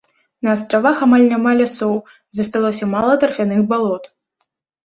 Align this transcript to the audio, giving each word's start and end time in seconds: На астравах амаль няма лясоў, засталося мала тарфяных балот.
На 0.45 0.53
астравах 0.53 0.97
амаль 1.05 1.25
няма 1.33 1.51
лясоў, 1.59 1.93
засталося 2.39 2.91
мала 2.95 3.13
тарфяных 3.25 3.61
балот. 3.75 4.09